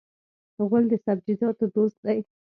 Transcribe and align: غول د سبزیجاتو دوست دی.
غول 0.67 0.83
د 0.91 0.93
سبزیجاتو 1.05 1.65
دوست 1.75 1.97
دی. 2.05 2.19